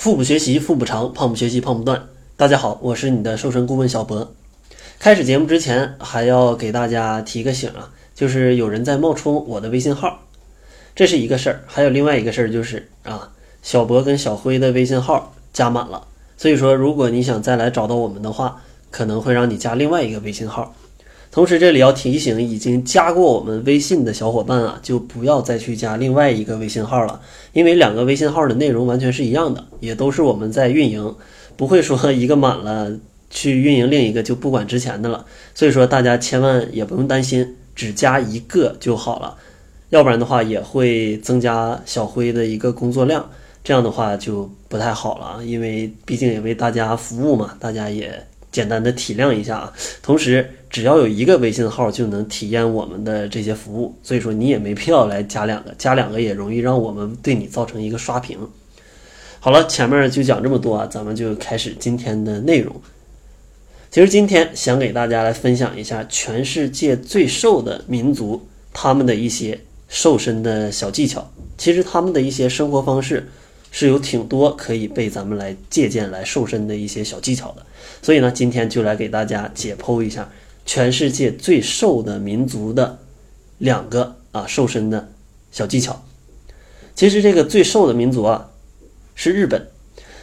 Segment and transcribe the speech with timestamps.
[0.00, 2.08] 腹部学习腹部长，胖不学习胖不断。
[2.34, 4.32] 大家好，我是你的瘦身顾问小博。
[4.98, 10.20] 开始节目之前，还要给大家提个醒啊，就是有人在冒充我的微信号，
[10.94, 11.60] 这是一个事儿。
[11.66, 16.06] 还有另外一个事儿就是啊，小博跟小辉的微信号加满了，
[16.38, 20.74] 所以说如果你想再来找到我们的话，可能会让你加另外一个微信号。
[21.32, 27.20] 同时，这里要提醒已经加过我们微信的小伙伴啊，就不要再去加另外一个微信号了，
[27.52, 31.14] 因为两个微信号的内容完全是一样的，也都是我们在运营，
[31.56, 32.90] 不会说一个满了
[33.30, 35.24] 去运营另一个就不管之前的了。
[35.54, 39.36] 所以说大家千万也不用担心，只加一个就好了，
[39.90, 43.24] 要不然的话也会增加小辉的一个工作量，
[43.62, 48.20] 这样的话就不太好了啊，因为毕竟也为大家服务嘛，大家也。
[48.52, 58.38] 简单的体谅一下啊，同时只要有一个微信号就能体验我们的这些服务，所以说你也没必要来加两个，加两个也容易让我们对你造成一个刷屏。
[59.40, 62.74] 好了，前面就讲这么多啊，咱们就开始今天的内容。
[63.90, 68.40] 其实今天想给大家来分享一下全世界最瘦的民族
[68.72, 73.28] 他们的一些瘦身的小技巧，其实他们的一些生活方式。
[73.72, 77.64] 是有挺多可以被咱们来借鉴来瘦身的一些小技巧的，
[78.02, 80.28] 所以呢，今天就来给大家解剖一下
[80.70, 83.00] 全世界最瘦的民族的
[83.58, 85.08] 两个啊瘦身的
[85.50, 86.00] 小技巧。
[86.94, 88.52] 其实这个最瘦的民族啊
[89.16, 89.66] 是日本。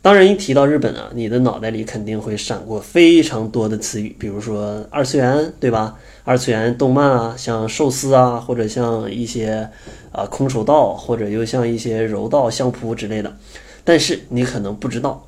[0.00, 5.98] 当然，一提到日本啊，你的脑袋里肯定会闪过非常多的词语，比如说二次元，对吧？
[6.22, 9.68] 二次元动漫啊，像寿司啊，或者像一些
[10.12, 13.36] 啊空手道，或者又像一些柔道、相扑之类的。
[13.82, 15.26] 但是你可能不知道，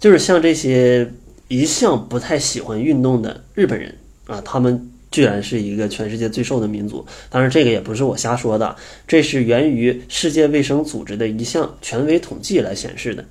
[0.00, 1.12] 就是像这些
[1.48, 3.94] 一向不太喜欢运动的日本人
[4.26, 7.04] 啊，他们居然是一个全世界最瘦的民族。
[7.28, 13.24] 当然，这个也不是我瞎说的，这是源于世界卫生组织的一项权威统计来显示的。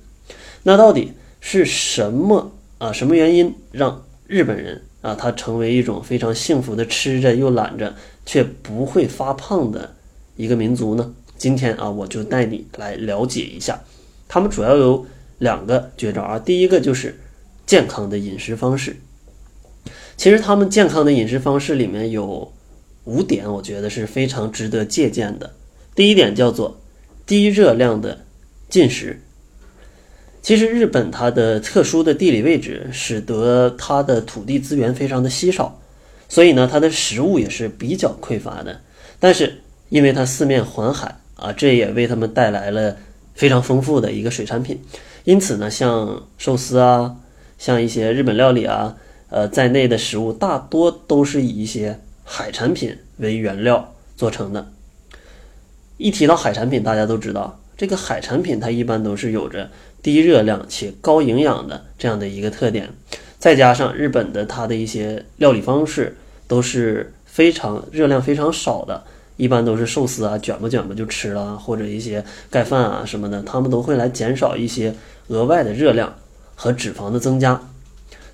[0.62, 2.92] 那到底是什么啊？
[2.92, 7.94] 什么原因让日本人啊，他成为一种非常幸福的吃着又懒着
[8.24, 9.94] 却不会发胖的
[10.36, 11.12] 一个民族呢？
[11.36, 13.80] 今天啊，我就带你来了解一下。
[14.28, 15.04] 他们主要有
[15.38, 16.38] 两个绝招啊。
[16.38, 17.18] 第一个就是
[17.66, 18.96] 健康的饮食方式。
[20.22, 22.52] 其实他们健康的饮食方式里面有
[23.06, 25.52] 五点，我觉得是非常值得借鉴的。
[25.96, 26.80] 第一点叫做
[27.26, 28.20] 低热量的
[28.68, 29.20] 进食。
[30.40, 35.80] 其实日本它的特殊的地理位置，使得它的土地资源非常的稀少，
[36.28, 38.80] 所以呢，它的食物也是比较匮乏的。
[39.18, 42.96] 但是因为它四面环海啊，这也为他们带来了
[43.34, 44.80] 非常丰富的一个水产品。
[45.24, 47.16] 因此呢，像寿司啊，
[47.58, 48.96] 像一些日本料理啊，
[49.32, 54.70] 呃，在内的食物大多都是以一些海产品为原料做成的。
[55.96, 57.58] 一提到海产品，大家都知道。
[57.74, 59.70] 这个海产品它一般都是有着
[60.02, 62.90] 低热量且高营养的这样的一个特点，
[63.38, 66.14] 再加上日本的它的一些料理方式
[66.46, 69.02] 都是非常热量非常少的，
[69.38, 74.94] 一般都是寿司啊卷吧卷吧就吃了，或者一些盖饭啊什么的，他们都会来减少一些
[75.28, 76.14] 额外的热量
[76.54, 77.58] 和脂肪的增加。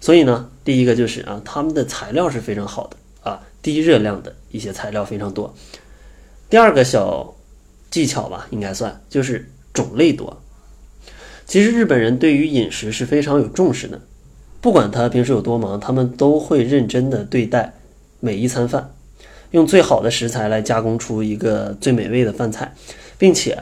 [0.01, 5.55] 所以呢，第一个就是啊，他们的材料是非常好的啊，低热量的一些材料非常多。
[6.51, 7.35] 第二个小。
[7.91, 10.43] 技巧吧，应该算就是种类多。
[11.47, 13.99] 其实日本人对于饮食是非常有重视的，
[14.61, 17.73] 不管他平时有多忙，他们都会认真的对待
[18.21, 18.93] 每一餐饭，
[19.53, 22.75] 用最好的食材来加工出一个最美味的饭菜，
[23.17, 23.59] 并且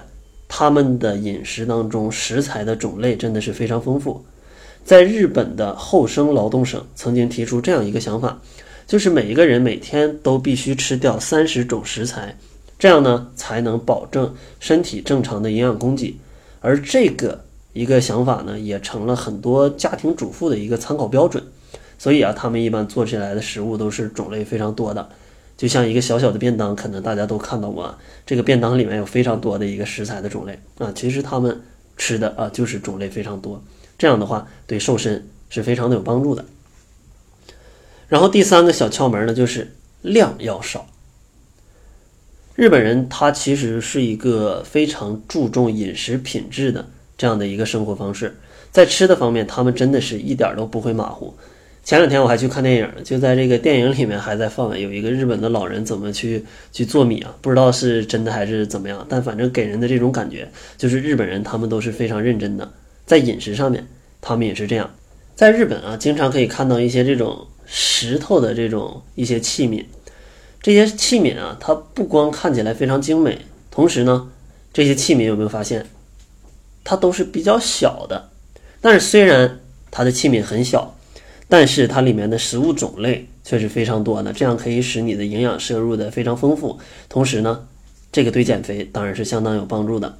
[0.48, 4.26] 他们的饮食当中食材的种类真的是非常丰富。
[4.86, 8.40] 在日本的厚生劳动省曾经提出这样一个想法，
[8.86, 12.38] 就是每一个人每天都必须吃掉三十种食材。
[12.78, 16.14] 这样呢，才能保证身体正常的营养供给，
[16.60, 17.42] 而这个
[17.72, 21.42] 一个想法呢，也成了很多家庭主妇的一个参考标准。
[21.98, 25.08] 所以啊，他们一般做起来的食物都是种类非常多的，
[25.56, 30.92] 就像一个小小的便当，可能大家都看到过，啊这个便当里面有非常多的一个食材的种类啊。
[30.94, 31.60] 其实他们
[31.96, 33.60] 吃的啊，就是种类非常多，
[33.98, 36.44] 这样的话对瘦身是非常的有帮助的。
[38.08, 39.72] 然后第三个小窍门呢，就是
[40.02, 40.86] 量要少。
[42.54, 46.86] 日本人他其实是一个非常注重饮食品质的
[47.18, 48.36] 这样的一个生活方式，
[48.70, 51.34] 在吃的方面，他们真的是一点都不会马虎。
[51.84, 62.72] 前两天我还去看电影，就在这个电影里面还在放有一个日本的老人怎么去去做米啊，不知道是真的还是怎么样，但反正给人的这种感觉就是日本人他们都是非常认真的，
[63.04, 63.86] 在饮食上面
[64.20, 64.94] 他们也是这样。
[65.34, 69.84] 在日本啊，经常可以看到一些这种石头的这种一些器皿。
[70.62, 73.38] 这些器皿啊，它不光看起来非常精美，
[73.70, 74.30] 同时呢，
[74.72, 75.86] 这些器皿有没有发现，
[76.82, 78.30] 它都是比较小的。
[78.80, 79.60] 但是虽然
[79.90, 80.96] 它的器皿很小，
[81.48, 86.78] 但是它里面的食物种类却是非常多的，这样可以使你的营养摄入的非常丰富。
[87.08, 87.68] 同时呢，
[88.10, 90.18] 这个对减肥当然是相当有帮助的。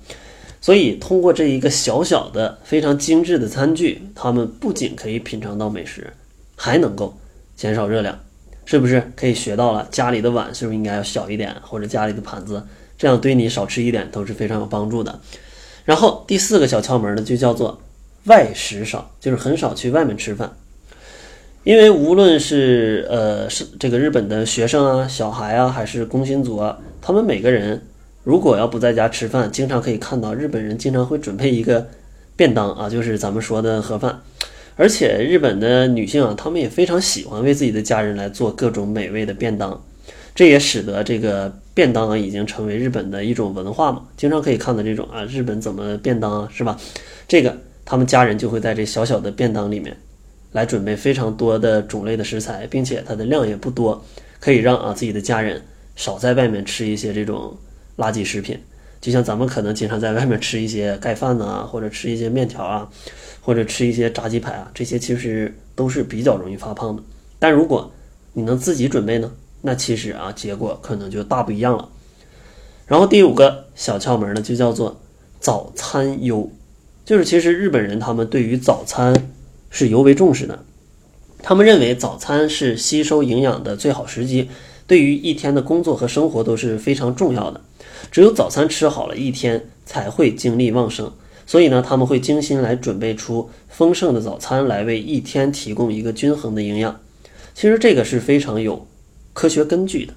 [0.61, 6.13] 所以通过这一个小小的、非常精致的餐具，他们不仅可以品尝到美食，
[6.57, 7.17] 还能够
[7.57, 8.19] 减少热量，
[8.65, 9.87] 是不是可以学到了？
[9.91, 12.63] 家里的碗是不是应该要小一点，或者家里的盘子，
[12.99, 15.21] 这样对你少吃一点都是非常有帮助的。
[15.85, 17.81] 然后第四个小窍门呢，就叫做
[18.25, 20.51] 外食少，就是很少去外面吃饭。
[21.63, 27.81] 因为无论是呃是这个日本的学生啊、小孩啊，还是工薪族啊，他们每个人
[28.27, 31.87] 如果要不在家吃饭，经常可以看到日本人经常会准备一个
[32.35, 34.21] 便当啊，就是咱们说的盒饭。
[34.75, 39.81] 而且日本的女性啊，她们也非常喜欢为自己的家人来做各种美味的便当，
[40.35, 44.03] 这也使得这个便当啊已经成为日本的一种文化嘛。
[44.17, 46.77] 经常可以看到这种啊，日本怎么便当啊，是吧？
[47.29, 49.97] 这个他们家人就会在这小小的便当里面。
[50.51, 54.05] 来准备非常多的种类的食材，并且它的量也不多，
[54.41, 55.63] 可以让啊自己的家人
[55.95, 57.57] 少在外面吃一些这种
[57.97, 58.59] 垃圾食品。
[59.01, 62.89] 就像咱们可能经常在外面吃一些盖饭呐，或者吃一些面条啊，
[63.41, 67.03] 或者吃一些炸鸡排啊，这些其实都是比较容易发胖的。
[67.39, 67.93] 但如果
[68.33, 69.33] 你能自己准备呢，
[69.63, 71.89] 那其实啊结果可能就大不一样了。
[72.87, 75.01] 然后第五个小窍门呢，就叫做
[75.39, 76.51] 早餐优，
[77.05, 79.31] 就是其实日本人他们对于早餐。
[79.69, 80.61] 是尤为重视的，
[81.43, 84.49] 他们认为早餐是吸收营养的最好时机，
[84.87, 87.61] 对于一天的工作和生活都是非常重要的。
[88.11, 91.13] 只有早餐吃好了，一天才会精力旺盛。
[91.47, 97.01] 所以呢，他们会精心来准备出丰盛的早餐，来为一天提供一个均衡的营养。
[97.55, 98.87] 其实这个是非常有
[99.33, 100.13] 科学根据的。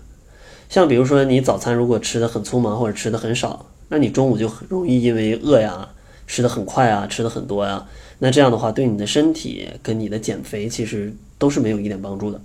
[0.69, 5.89] 像比如说，你早餐如果吃的很匆忙或者吃的很少，那你中午就很容易因为饿呀，
[6.27, 7.87] 吃的很快啊，吃的很多呀。
[8.17, 12.41] 那这样的话，对你的身体跟你的减肥其实都是没有一点帮助的。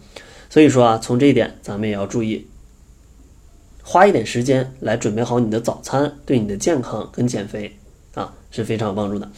[0.48, 2.46] 所以说啊，从这一点咱们也要注意，
[3.84, 7.70] 花一点时间来准备好你的早餐，对你的健康跟减肥
[8.14, 9.30] 啊是非常有帮助的。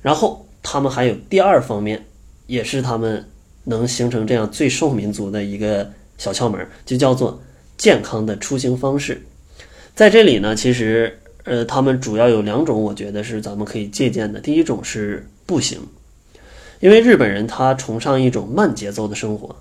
[0.00, 2.04] 然后他们还有第二方面，
[2.46, 3.24] 也是他们
[3.64, 7.40] 能形成这样最受民族的一个小窍门，就叫做
[7.76, 9.22] 健康的出行方式。
[9.94, 14.40] 在这里呢，其实呃，他们主要有两种，我觉得是咱们可以借鉴的。
[14.40, 15.28] 第一种是。
[15.44, 15.80] 步行，
[16.78, 19.56] 因为日本人他崇尚一种慢节奏的生活，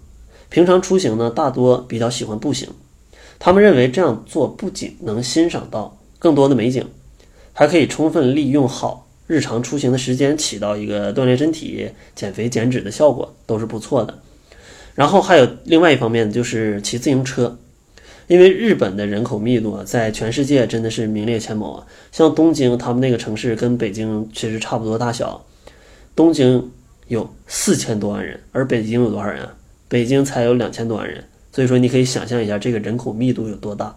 [0.48, 2.70] 平常出行呢大多比较喜欢步行。
[3.44, 6.86] 他们认为这样做不仅能欣赏到更多的美景，
[7.54, 14.20] 还可以充分利用好日常出行的时间，起到一个锻炼身体、减肥减脂的效果，都是不错的。
[14.94, 17.58] 然后还有另外一方面就是骑自行车，
[18.28, 21.88] 因为日本的人口密度啊，在全世界真的是名列前茅啊。
[22.12, 25.44] 像东京，他们那个城市跟北京其实差不多大小。
[26.16, 26.72] 东京
[27.08, 29.56] 有四千多万人，而北京有多少人啊？
[29.88, 33.96] 北京才有两千多万人，所以说你可以想象一下这个人口密度有多大。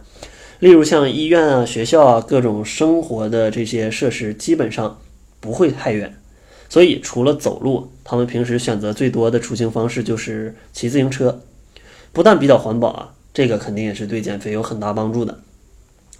[0.61, 4.99] 例如像医院啊、学校啊，各种生活的这些设施基本上
[5.41, 6.15] 不会太远，
[6.69, 11.39] 所以除了走路，他们平时选择最多的出行方式就是骑自行车。
[12.12, 15.39] 不但比较环保啊，这个肯定也是对减肥有很大帮助的。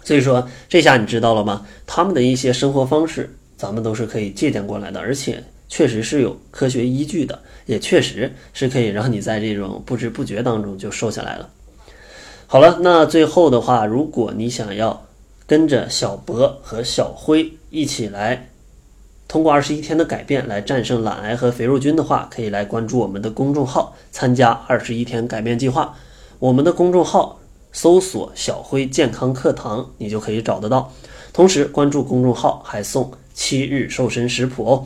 [0.03, 1.65] 所以说这下你知道了吧？
[1.87, 5.43] 他们的一些生活方式，咱们都是可以借鉴过来的，而且。
[5.67, 11.49] 确实是有科学依据的，也确实是可以让你在这种不知不觉当中就瘦下来了。
[12.47, 15.05] 好了，那最后的话，如果你想要
[15.47, 18.49] 跟着小博和小辉一起来
[19.27, 25.97] 通过二十一天的改变来战胜懒癌和肥肉菌的话，可以来关注我们的公众号，参加二十一天改变计划。
[26.37, 27.39] 我们的公众号
[27.71, 30.93] 搜索“小辉健康课堂”，你就可以找得到。
[31.33, 34.85] 同时关注公众号还送七日瘦身食谱哦。